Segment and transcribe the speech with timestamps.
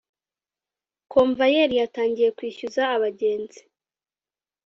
[1.11, 3.61] komvayeri yatangiye kwishyuza abagenzi